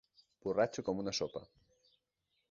Borratxo 0.45 0.83
com 0.87 1.03
una 1.03 1.13
sopa. 1.17 1.43